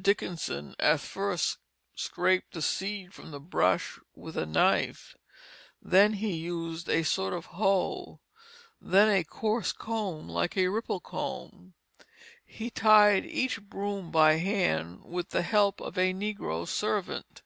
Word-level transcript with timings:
Dickenson 0.00 0.74
at 0.78 1.00
first 1.00 1.58
scraped 1.94 2.54
the 2.54 2.62
seed 2.62 3.12
from 3.12 3.30
the 3.30 3.38
brush 3.38 3.98
with 4.14 4.38
a 4.38 4.46
knife; 4.46 5.14
then 5.82 6.14
he 6.14 6.32
used 6.34 6.88
a 6.88 7.02
sort 7.02 7.34
of 7.34 7.44
hoe; 7.60 8.18
then 8.80 9.10
a 9.10 9.22
coarse 9.22 9.70
comb 9.70 10.30
like 10.30 10.56
a 10.56 10.68
ripple 10.68 10.98
comb. 11.00 11.74
He 12.42 12.70
tied 12.70 13.26
each 13.26 13.60
broom 13.60 14.10
by 14.10 14.36
hand, 14.38 15.04
with 15.04 15.28
the 15.28 15.42
help 15.42 15.78
of 15.82 15.98
a 15.98 16.14
negro 16.14 16.66
servant. 16.66 17.42